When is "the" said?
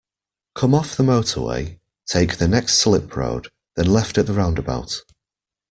0.97-1.03, 2.37-2.47, 4.25-4.33